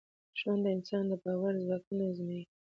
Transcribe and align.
ژوند 0.39 0.61
د 0.65 0.67
انسان 0.75 1.03
د 1.09 1.13
باور 1.23 1.53
ځواک 1.63 1.83
ازمېيي. 2.09 2.43